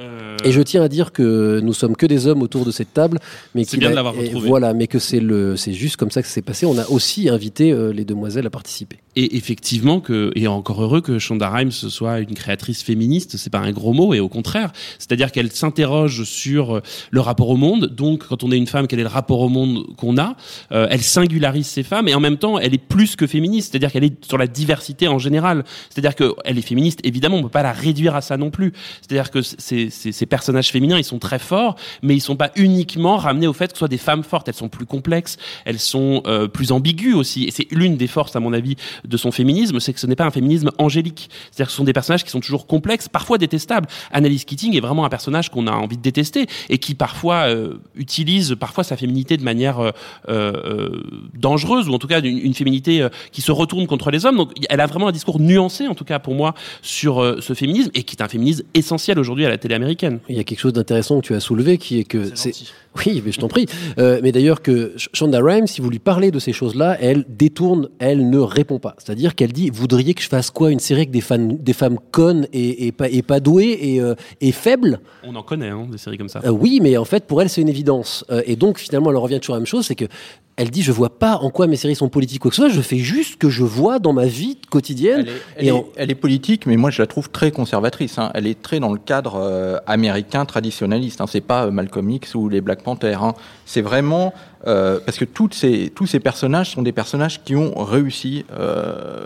[0.00, 2.92] Euh, Et je tiens à dire que nous sommes que des hommes autour de cette
[2.92, 3.20] table,
[3.54, 4.48] mais C'est qu'il bien a- de l'avoir et retrouvé.
[4.48, 6.66] Voilà, mais que c'est le, c'est juste comme ça que c'est passé.
[6.66, 8.98] On a aussi invité euh, les demoiselles à participer.
[9.16, 13.60] Et effectivement que, et encore heureux que Shonda Rhimes soit une créatrice féministe, c'est pas
[13.60, 17.86] un gros mot, et au contraire, c'est-à-dire qu'elle s'interroge sur le rapport au monde.
[17.86, 20.36] Donc, quand on est une femme, quel est le rapport au monde qu'on a
[20.72, 23.92] Euh, Elle singularise ces femmes, et en même temps, elle est plus que féministe, c'est-à-dire
[23.92, 25.64] qu'elle est sur la diversité en général.
[25.90, 28.72] C'est-à-dire qu'elle est féministe, évidemment, on peut pas la réduire à ça non plus.
[29.00, 32.50] C'est-à-dire que ces, ces, ces personnages féminins, ils sont très forts, mais ils sont pas
[32.56, 34.48] uniquement ramenés au fait que ce soit des femmes fortes.
[34.48, 37.44] Elles sont plus complexes, elles sont euh, plus ambiguës aussi.
[37.44, 40.16] Et c'est l'une des forces, à mon avis, de son féminisme, c'est que ce n'est
[40.16, 41.28] pas un féminisme angélique.
[41.50, 43.86] C'est-à-dire que ce sont des personnages qui sont toujours complexes, parfois détestables.
[44.12, 47.74] Annalise Keating est vraiment un personnage qu'on a envie de détester et qui parfois euh,
[47.96, 49.90] utilise parfois sa féminité de manière euh,
[50.28, 51.02] euh,
[51.34, 54.36] dangereuse ou en tout cas une, une féminité euh, qui se retourne contre les hommes.
[54.36, 57.54] Donc elle a vraiment un discours nuancé, en tout cas pour moi, sur euh, ce
[57.54, 60.18] féminisme et qui est un féminisme essentiel aujourd'hui à la télé américaine.
[60.28, 62.52] Il y a quelque chose d'intéressant que tu as soulevé qui est que c'est.
[63.04, 63.66] Oui, mais je t'en prie.
[63.98, 67.24] Euh, mais d'ailleurs que Sh- Shonda Rhimes, si vous lui parlez de ces choses-là, elle
[67.28, 68.93] détourne, elle ne répond pas.
[68.98, 71.98] C'est-à-dire qu'elle dit, voudriez que je fasse quoi Une série avec des, femmes, des femmes
[72.10, 75.00] connes et, et, pas, et pas douées et, euh, et faibles?
[75.22, 76.40] On en connaît hein, des séries comme ça.
[76.44, 78.24] Euh, Oui, mais en fait, pour elle, c'est une évidence.
[78.30, 80.06] Euh, et donc, finalement, elle en revient toujours à la même chose, c'est que
[80.56, 82.70] elle dit, je vois pas en quoi mes séries sont politiques ou que ce soit,
[82.70, 85.24] je fais juste ce que je vois dans ma vie quotidienne.
[85.26, 87.50] Elle est, elle et est- en- elle est politique, mais moi je la trouve très
[87.50, 88.18] conservatrice.
[88.18, 88.30] hein.
[88.34, 91.20] Elle est très dans le cadre euh, américain traditionnaliste.
[91.20, 91.26] Hein.
[91.28, 93.22] C'est pas euh, Malcolm X ou les Black Panthers.
[93.24, 93.34] hein.
[93.66, 94.32] C'est vraiment
[94.66, 98.44] euh, parce que toutes ces, tous ces personnages sont des personnages qui ont réussi,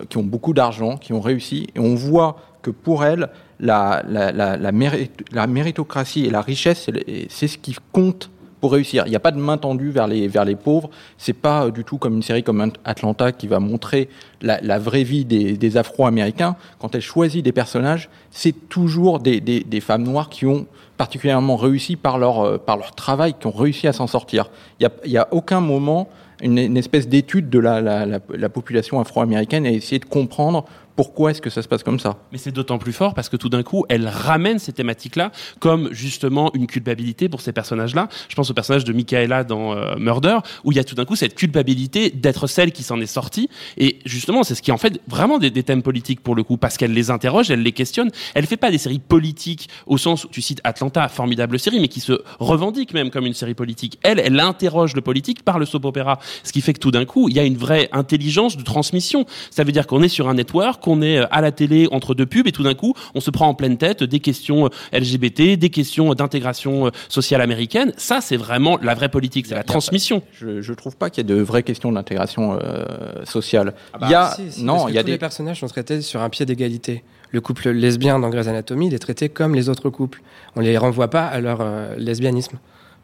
[0.09, 3.29] qui ont beaucoup d'argent, qui ont réussi, et on voit que pour elle,
[3.61, 6.89] la, la, la, la, mérit- la méritocratie et la richesse,
[7.29, 8.31] c'est ce qui compte
[8.61, 9.05] pour réussir.
[9.07, 10.91] Il n'y a pas de main tendue vers les, vers les pauvres.
[11.17, 14.09] C'est pas euh, du tout comme une série comme Ant- Atlanta qui va montrer
[14.41, 16.57] la, vraie vie des, des Afro-Américains.
[16.79, 20.67] Quand elle choisit des personnages, c'est toujours des, des, des femmes noires qui ont
[20.97, 24.51] particulièrement réussi par leur, euh, par leur travail, qui ont réussi à s'en sortir.
[24.81, 26.09] Il n'y a, a aucun moment
[26.43, 30.65] une, une espèce d'étude de la, la, la, la population afro-américaine et essayer de comprendre
[30.99, 32.17] pourquoi est-ce que ça se passe comme ça.
[32.33, 35.31] Mais c'est d'autant plus fort parce que tout d'un coup, elle ramène ces thématiques-là
[35.61, 38.09] comme justement une culpabilité pour ces personnages-là.
[38.29, 41.05] Je pense au personnage de Michaela dans euh, Murder, où il y a tout d'un
[41.05, 43.49] coup cette culpabilité d'être celle qui s'en est sortie.
[43.77, 46.57] Et justement, c'est ce qui en fait vraiment des, des thèmes politiques pour le coup,
[46.57, 48.11] parce qu'elle les interroge, elle les questionne.
[48.35, 51.87] Elle fait pas des séries politiques au sens où tu cites Atlanta, formidable série, mais
[51.87, 54.01] qui se revendique même comme une série politique.
[54.03, 57.05] Elle, elle interroge le politique par le soap opéra, ce qui fait que tout d'un
[57.05, 59.27] coup, il y a une vraie intelligence de transmission.
[59.53, 62.15] Ça veut dire qu'on est sur un network, qu'on est euh, à la télé entre
[62.15, 64.99] deux pubs, et tout d'un coup, on se prend en pleine tête des questions euh,
[64.99, 67.93] LGBT, des questions d'intégration euh, sociale américaine.
[67.99, 70.23] Ça, c'est vraiment la vraie politique, c'est la transmission.
[70.33, 72.85] Je, je trouve pas qu'il y ait de vraies questions d'intégration euh,
[73.25, 73.75] sociale.
[73.93, 75.13] Ah bah, il y a si, si, non, parce que il y a tous des
[75.13, 77.05] les personnages sont traités sur un pied d'égalité.
[77.31, 80.23] Le couple lesbien dans Grey's Anatomy, il est traité comme les autres couples.
[80.57, 82.59] On les renvoie pas à leur euh, lesbianisme,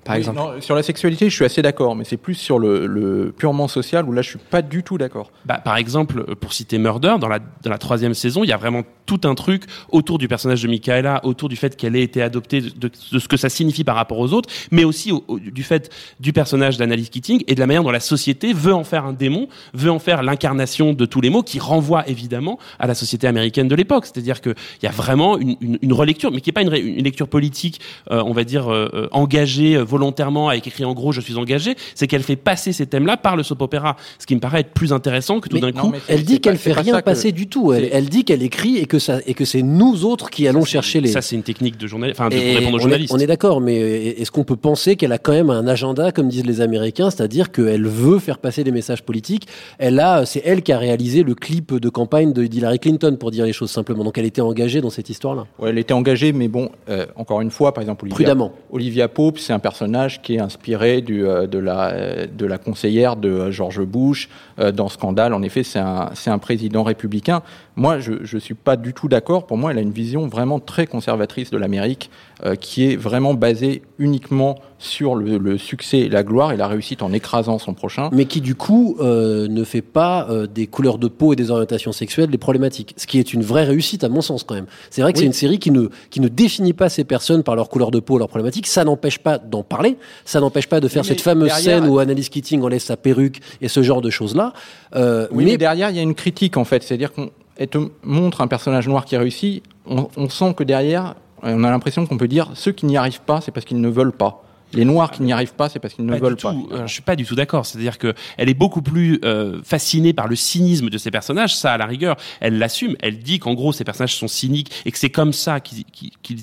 [0.04, 0.38] par Oui, exemple.
[0.38, 3.68] non, sur la sexualité, je suis assez d'accord, mais c'est plus sur le, le purement
[3.68, 5.30] social où là, je suis pas du tout d'accord.
[5.46, 8.56] Bah, par exemple, pour citer Murder, dans la, dans la troisième saison, il y a
[8.56, 12.22] vraiment tout un truc autour du personnage de Michaela, autour du fait qu'elle ait été
[12.22, 15.24] adoptée, de, de- de ce que ça signifie par rapport aux autres, mais aussi au-
[15.28, 15.90] au- du fait
[16.20, 19.12] du personnage d'Annalise Keating et de la manière dont la société veut en faire un
[19.12, 23.26] démon, veut en faire l'incarnation de tous les maux, qui renvoie évidemment à la société
[23.26, 24.06] américaine de l'époque.
[24.06, 27.04] C'est-à-dire qu'il y a vraiment une, une, une relecture, mais qui n'est pas une, une
[27.04, 31.12] lecture politique, euh, on va dire, euh, euh, engagée euh, volontairement, avec écrit en gros,
[31.12, 34.34] je suis engagé, c'est qu'elle fait passer ces thèmes-là par le soap opéra, ce qui
[34.34, 35.92] me paraît être plus intéressant que tout d'un coup.
[36.08, 37.72] Elle dit qu'elle fait rien passer du tout.
[37.72, 41.00] Elle, dit qu'elle écrit et que ça et que c'est nous autres qui allons chercher
[41.00, 41.08] les.
[41.08, 43.14] Ça, c'est une technique de journaliste, enfin, de, répondre aux on est, journalistes.
[43.14, 46.28] on est d'accord, mais est-ce qu'on peut penser qu'elle a quand même un agenda, comme
[46.28, 49.46] disent les Américains, c'est-à-dire qu'elle veut faire passer des messages politiques?
[49.78, 53.30] Elle a, c'est elle qui a réalisé le clip de campagne de Hillary Clinton, pour
[53.30, 54.02] dire les choses simplement.
[54.02, 55.46] Donc elle était engagée dans cette histoire-là.
[55.58, 58.52] Ouais, elle était engagée, mais bon, euh, encore une fois, par exemple, Olivia, Prudemment.
[58.72, 59.83] Olivia Pope, c'est un personnage
[60.22, 64.28] qui est inspiré euh, de, la, euh, de la conseillère de euh, George Bush
[64.72, 65.34] dans Scandale.
[65.34, 67.42] En effet, c'est un président républicain.
[67.76, 69.46] Moi, je ne suis pas du tout d'accord.
[69.46, 72.08] Pour moi, elle a une vision vraiment très conservatrice de l'Amérique,
[72.44, 77.02] euh, qui est vraiment basée uniquement sur le, le succès, la gloire et la réussite
[77.02, 78.10] en écrasant son prochain.
[78.12, 81.50] Mais qui du coup euh, ne fait pas euh, des couleurs de peau et des
[81.50, 82.94] orientations sexuelles des problématiques.
[82.96, 84.66] Ce qui est une vraie réussite à mon sens quand même.
[84.90, 85.22] C'est vrai que Oui.
[85.22, 87.98] c'est une série qui ne, qui ne définit pas ces personnes par leur couleur de
[87.98, 88.66] peau, leurs problématiques.
[88.68, 89.96] Ça n'empêche pas d'en parler.
[90.24, 92.96] Ça n'empêche pas de faire cette mais fameuse derrière- scène où Annalise Keating enlève sa
[92.96, 94.52] perruque et ce genre de choses-là.
[94.94, 95.00] Oui,
[95.32, 96.82] mais, mais derrière, il y a une critique, en fait.
[96.84, 99.62] C'est-à-dire qu'on elle te montre un personnage noir qui réussit.
[99.86, 103.20] On, on sent que derrière, on a l'impression qu'on peut dire ceux qui n'y arrivent
[103.20, 104.43] pas, c'est parce qu'ils ne veulent pas.
[104.74, 106.54] Les noirs qui n'y arrivent pas, c'est parce qu'ils ne Pas veulent pas.
[106.72, 107.64] Euh, je suis pas du tout d'accord.
[107.66, 111.56] C'est-à-dire que elle est beaucoup plus euh, fascinée par le cynisme de ces personnages.
[111.56, 112.96] Ça, à la rigueur, elle l'assume.
[113.00, 115.84] Elle dit qu'en gros, ces personnages sont cyniques et que c'est comme ça qu'ils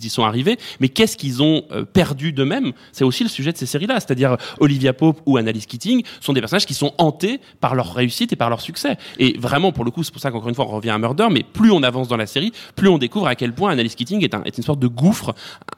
[0.06, 0.58] y sont arrivés.
[0.80, 2.72] Mais qu'est-ce qu'ils ont euh, perdu d'eux-mêmes?
[2.92, 3.96] C'est aussi le sujet de ces séries-là.
[4.00, 8.34] C'est-à-dire Olivia Pope ou Annalise Keating sont des personnages qui sont hantés par leur réussite
[8.34, 8.98] et par leur succès.
[9.20, 11.28] Et vraiment, pour le coup, c'est pour ça qu'encore une fois, on revient à Murder.
[11.32, 14.24] Mais plus on avance dans la série, plus on découvre à quel point Annalise Keating
[14.24, 15.34] est, un- est une sorte de gouffre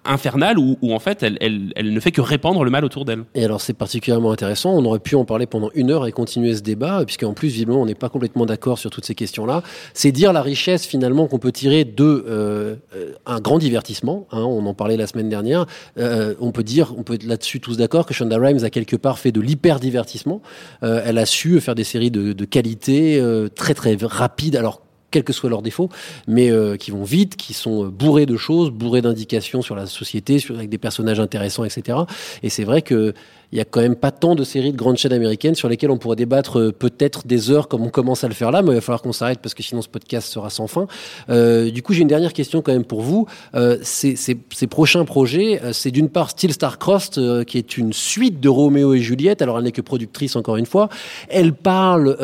[0.06, 3.06] infernal où, où en fait, elle, elle, elle ne fait que répandre le mal autour
[3.06, 3.24] d'elle.
[3.36, 6.54] Et alors c'est particulièrement intéressant, on aurait pu en parler pendant une heure et continuer
[6.54, 9.64] ce débat, puisqu'en plus visiblement on n'est pas complètement d'accord sur toutes ces questions-là.
[9.94, 14.42] C'est dire la richesse finalement qu'on peut tirer de euh, euh, un grand divertissement, hein,
[14.42, 15.66] on en parlait la semaine dernière,
[15.98, 18.98] Euh, on peut dire, on peut être là-dessus tous d'accord que Shonda Rhimes a quelque
[18.98, 20.42] part fait de l'hyper-divertissement,
[20.84, 24.82] Euh, elle a su faire des séries de, qualité euh, très très rapides, alors
[25.14, 25.90] quels que soient leurs défauts,
[26.28, 29.86] mais euh, qui vont vite, qui sont euh, bourrés de choses, bourrés d'indications sur la
[29.86, 32.00] société, avec des personnages intéressants, etc.
[32.42, 33.14] Et c'est vrai que
[33.54, 35.92] il y a quand même pas tant de séries de grandes chaînes américaines sur lesquelles
[35.92, 38.72] on pourrait débattre euh, peut-être des heures comme on commence à le faire là, mais
[38.72, 40.88] il va falloir qu'on s'arrête parce que sinon ce podcast sera sans fin.
[41.30, 43.28] Euh, du coup, j'ai une dernière question quand même pour vous.
[43.56, 44.36] Euh, ces,
[44.70, 49.00] prochains projets, c'est d'une part Still Star-Crossed, euh, qui est une suite de Roméo et
[49.00, 49.44] Juliette.
[49.44, 50.90] Alors, elle n'est que productrice encore une fois.
[51.30, 52.18] Elle parle,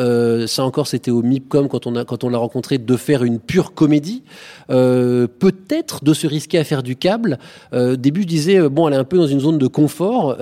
[0.48, 4.22] ça encore, c'était au MIPCOM quand on l'a rencontré, de faire une pure comédie.
[4.68, 7.38] Peut-être de se risquer à faire du câble.
[7.72, 10.36] Début, je disais bon, elle est un peu dans une zone de confort.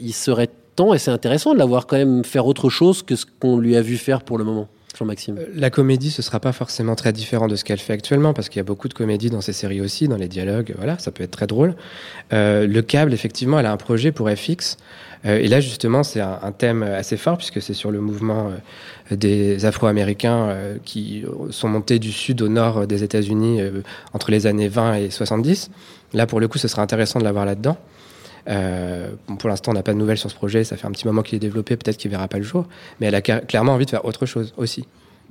[0.00, 3.16] Il serait temps, et c'est intéressant de la voir quand même faire autre chose que
[3.16, 4.68] ce qu'on lui a vu faire pour le moment.
[4.96, 5.40] Jean-Maxime.
[5.54, 8.58] La comédie, ce sera pas forcément très différent de ce qu'elle fait actuellement, parce qu'il
[8.58, 11.24] y a beaucoup de comédie dans ces séries aussi, dans les dialogues, voilà, ça peut
[11.24, 11.74] être très drôle.
[12.32, 14.76] Euh, le câble, effectivement, elle a un projet pour FX,
[15.26, 18.50] euh, et là, justement, c'est un, thème assez fort, puisque c'est sur le mouvement
[19.12, 24.30] euh, des Afro-Américains euh, qui sont montés du sud au nord des États-Unis euh, entre
[24.30, 25.70] les années 20 et 70.
[26.12, 27.76] Là, pour le coup, ce sera intéressant de la voir là-dedans.
[28.48, 30.64] Euh, pour l'instant, on n'a pas de nouvelles sur ce projet.
[30.64, 31.76] Ça fait un petit moment qu'il est développé.
[31.76, 32.66] Peut-être qu'il verra pas le jour.
[33.00, 34.84] Mais elle a clairement envie de faire autre chose aussi.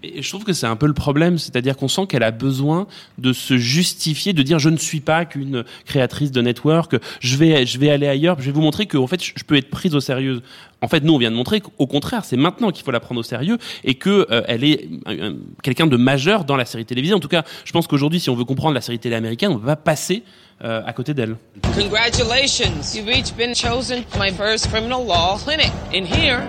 [0.04, 2.88] Je trouve que c'est un peu le problème, c'est-à-dire qu'on sent qu'elle a besoin
[3.20, 7.66] de se justifier, de dire je ne suis pas qu'une créatrice de network, je vais,
[7.66, 9.96] je vais aller ailleurs, je vais vous montrer que en fait je peux être prise
[9.96, 10.42] au sérieux.
[10.82, 13.22] En fait, nous on vient de montrer qu'au contraire, c'est maintenant qu'il faut la prendre
[13.22, 17.14] au sérieux et que euh, elle est euh, quelqu'un de majeur dans la série télévisée.
[17.14, 19.60] En tout cas, je pense qu'aujourd'hui, si on veut comprendre la série télé américaine, on
[19.60, 20.24] ne pas passer
[20.64, 21.36] euh, à côté d'elle.
[21.76, 25.72] Congratulations, you've each been chosen for my first criminal law clinic.
[25.92, 26.48] In here,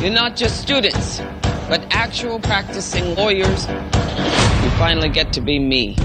[0.00, 1.20] you're not just students,
[1.68, 3.66] but actual practicing lawyers.
[4.62, 5.96] You finally get to be me.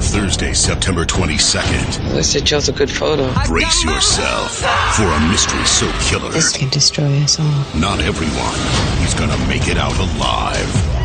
[0.00, 2.08] Thursday, September 22nd.
[2.08, 3.32] At least I chose a good photo.
[3.46, 4.56] Brace yourself
[4.96, 6.32] for a mystery so killer.
[6.32, 7.46] This can destroy us all.
[7.78, 10.99] Not everyone is gonna make it out alive.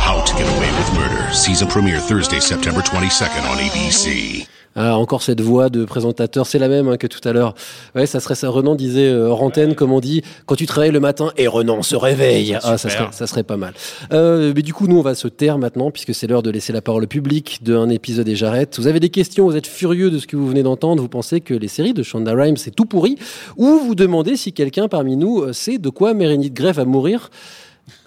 [0.00, 1.32] How to Get Away with Murder.
[1.32, 4.46] Season premiere Thursday, September 22nd on ABC.
[4.76, 7.54] Ah, encore cette voix de présentateur, c'est la même hein, que tout à l'heure.
[7.94, 8.48] Ouais, ça serait ça.
[8.48, 11.82] Renan disait euh, hors antenne, comme on dit, quand tu travailles le matin et Renan
[11.82, 12.56] se réveille.
[12.62, 13.74] Ah, ça serait, ça serait pas mal.
[14.12, 16.72] Euh, mais du coup, nous, on va se taire maintenant, puisque c'est l'heure de laisser
[16.72, 18.78] la parole au public d'un épisode et j'arrête.
[18.78, 21.40] Vous avez des questions, vous êtes furieux de ce que vous venez d'entendre, vous pensez
[21.40, 23.16] que les séries de Shonda Rhimes, c'est tout pourri,
[23.56, 27.30] ou vous demandez si quelqu'un parmi nous euh, sait de quoi Meredith Grey va mourir?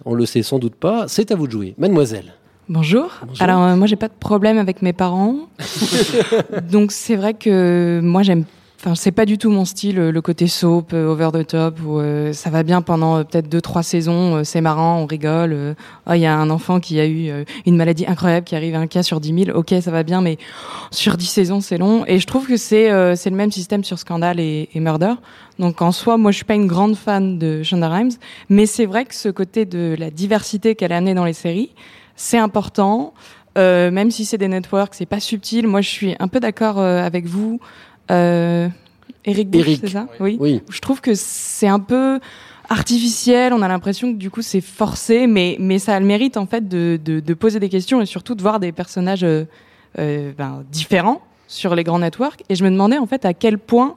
[0.05, 1.07] On le sait sans doute pas.
[1.07, 1.75] C'est à vous de jouer.
[1.77, 2.33] Mademoiselle.
[2.69, 3.11] Bonjour.
[3.39, 5.49] Alors euh, moi j'ai pas de problème avec mes parents.
[6.71, 8.45] Donc c'est vrai que moi j'aime
[8.85, 11.79] Enfin, c'est pas du tout mon style, euh, le côté soap, euh, over the top,
[11.85, 15.05] où euh, ça va bien pendant euh, peut-être deux trois saisons, euh, c'est marrant, on
[15.05, 15.55] rigole.
[16.05, 17.31] oh, il y a un enfant qui a eu
[17.65, 20.19] une maladie incroyable, qui arrive à un cas sur 10 000, ok, ça va bien,
[20.19, 20.37] mais
[20.91, 22.03] sur 10 saisons, c'est long.
[22.07, 25.13] Et je trouve que c'est c'est le même système sur Scandale et, Murder.
[25.59, 28.11] Donc en soi, moi je suis pas une grande fan de Shonda Rhimes,
[28.49, 31.71] mais c'est vrai que ce côté de la diversité qu'elle a amené dans les séries,
[32.17, 33.13] c'est important.
[33.55, 35.67] Euh, même si c'est des networks, c'est pas subtil.
[35.67, 37.59] Moi, je suis un peu d'accord avec vous.
[38.11, 38.69] Euh,
[39.25, 40.37] Eric Bush, c'est ça oui.
[40.39, 40.61] Oui.
[40.69, 42.19] Je trouve que c'est un peu
[42.69, 43.53] artificiel.
[43.53, 46.45] On a l'impression que du coup c'est forcé, mais mais ça a le mérite en
[46.45, 49.45] fait de, de, de poser des questions et surtout de voir des personnages euh,
[49.99, 52.43] euh, ben, différents sur les grands networks.
[52.49, 53.95] Et je me demandais en fait à quel point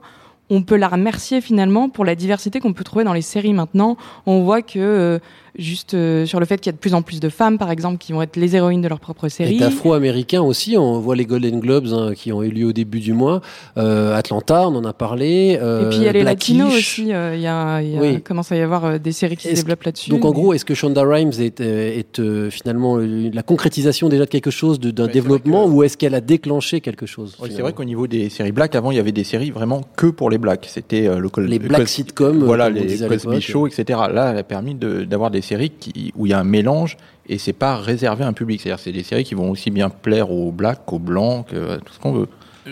[0.49, 3.97] on peut la remercier finalement pour la diversité qu'on peut trouver dans les séries maintenant.
[4.25, 5.19] On voit que euh,
[5.57, 7.71] juste euh, sur le fait qu'il y a de plus en plus de femmes, par
[7.71, 9.57] exemple, qui vont être les héroïnes de leur propre Et série.
[9.57, 13.13] d'afro-américains aussi, on voit les Golden Globes hein, qui ont eu lieu au début du
[13.13, 13.41] mois.
[13.77, 15.57] Euh, Atlanta, on en a parlé.
[15.61, 17.13] Euh, Et puis il y a les latinos aussi.
[17.13, 18.21] euh, Il y a, il y a- Oui.
[18.21, 20.09] commence à y avoir euh, des séries qui se développent là-dessus.
[20.09, 24.25] Donc en gros, est-ce que Shonda Rhimes est, euh, est, euh, finalement la concrétisation déjà
[24.25, 27.73] de quelque chose, de- d'un développement, ou est-ce qu'elle a déclenché quelque chose c'est vrai
[27.73, 30.37] qu'au niveau des séries black, avant, il y avait des séries vraiment que pour les
[30.37, 30.67] blacks.
[30.69, 33.41] C'était euh, le Les le black sitcoms, voilà, les Cosby.
[33.41, 33.99] Show, etc.
[34.13, 36.97] Là, elle a permis de- d'avoir des séries qui, où il y a un mélange
[37.29, 38.61] et c'est pas réservé à un public.
[38.61, 41.77] C'est-à-dire, c'est des séries qui vont aussi bien plaire aux blacks qu'aux blancs, que à
[41.77, 42.27] tout ce qu'on veut.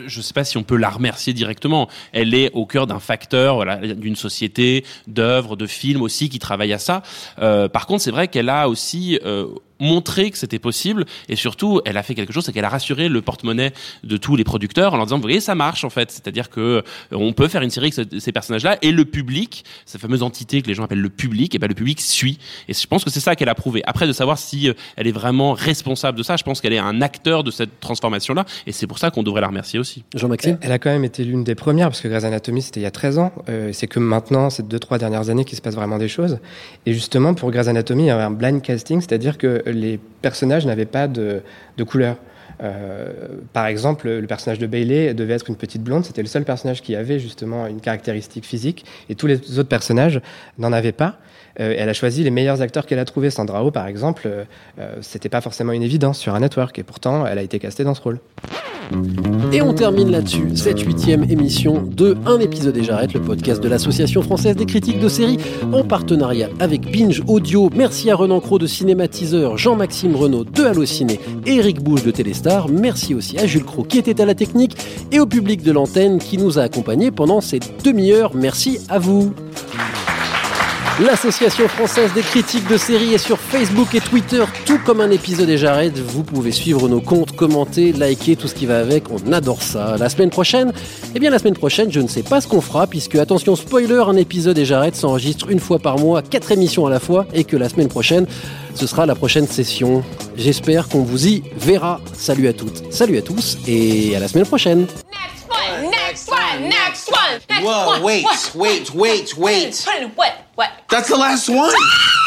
[0.08, 1.90] je sais pas si on peut la remercier directement.
[2.12, 6.80] Elle est au cœur d'un facteur, d'une société, d'œuvres, de films aussi qui travaillent à
[6.80, 7.04] ça.
[7.40, 9.48] Euh, par contre, c'est vrai qu'elle a aussi euh,
[9.80, 11.06] montré que c'était possible.
[11.30, 14.36] Et surtout elle a fait quelque chose c'est qu'elle a rassuré le porte-monnaie de tous
[14.36, 16.12] les producteurs en leur disant vous voyez ça marche en fait.
[16.12, 18.78] C'est-à-dire que euh, on peut faire une série avec ce- ces personnages-là.
[18.82, 21.74] Et le public cette fameuse entité que les gens appellent le public et ben le
[21.76, 22.40] public suit.
[22.68, 23.82] Et je pense que c'est ça qu'elle a prouvé.
[23.86, 26.78] Après de savoir si euh, elle est vraiment responsable de ça je pense qu'elle est
[26.80, 28.46] un acteur de cette transformation-là.
[28.68, 30.04] Et c'est pour ça qu'on devrait la remercier aussi.
[30.16, 32.84] Jean-Maxime Elle a quand même été l'une des premières, parce que Grey's Anatomy, c'était il
[32.84, 33.32] y a 13 ans.
[33.50, 36.40] Euh, c'est que maintenant, ces deux, trois dernières années, qu'il se passe vraiment des choses.
[36.86, 40.66] Et justement, pour Grey's Anatomy, il y avait un blind casting, c'est-à-dire que les personnages
[40.66, 41.42] n'avaient pas de,
[41.78, 42.18] de couleur.
[42.64, 43.12] Euh,
[43.54, 46.06] par exemple, le personnage de Bailey devait être une petite blonde.
[46.06, 50.22] C'était le seul personnage qui avait justement une caractéristique physique, et tous les autres personnages
[50.58, 51.20] n'en avaient pas.
[51.60, 53.30] Euh, elle a choisi les meilleurs acteurs qu'elle a trouvés.
[53.30, 54.44] Sandra Oh, par exemple, euh,
[54.80, 57.84] euh, c'était pas forcément une évidence sur un network, et pourtant, elle a été castée
[57.84, 58.20] dans ce rôle.
[59.52, 63.70] Et on termine là-dessus, cette huitième émission de Un épisode et j'arrête, le podcast de
[63.70, 65.38] l'Association française des critiques de séries,
[65.72, 67.70] en partenariat avec Binge Audio.
[67.76, 72.68] Merci à Renan Cros de Cinématiseur, Jean-Maxime Renaud de Allociné Eric Bouge de Téléstar.
[72.70, 74.76] Merci aussi à Jules Cros qui était à la technique
[75.12, 78.36] et au public de l'antenne qui nous a accompagnés pendant ces demi-heures.
[78.36, 79.34] Merci à vous.
[81.04, 85.50] L'Association française des critiques de séries est sur Facebook et Twitter, tout comme un épisode
[85.50, 85.98] et j'arrête.
[86.00, 89.04] Vous pouvez suivre nos comptes, commenter, liker, tout ce qui va avec.
[89.12, 89.98] On adore ça.
[90.00, 90.72] La semaine prochaine,
[91.14, 94.04] eh bien la semaine prochaine, je ne sais pas ce qu'on fera puisque attention spoiler,
[94.08, 97.44] un épisode et j'arrête s'enregistre une fois par mois, quatre émissions à la fois et
[97.44, 98.26] que la semaine prochaine,
[98.74, 100.02] ce sera la prochaine session.
[100.38, 102.00] J'espère qu'on vous y verra.
[102.14, 104.88] Salut à toutes, salut à tous et à la semaine prochaine.
[105.26, 108.00] Next one, next one, next Whoa, one.
[108.00, 108.56] Whoa, wait, What?
[108.56, 109.84] wait, wait, wait.
[109.86, 110.46] Put it, what?
[110.56, 110.72] What?
[110.90, 111.72] That's the last one.
[111.74, 112.25] Ah!